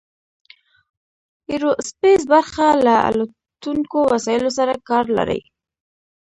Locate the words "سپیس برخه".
1.89-2.67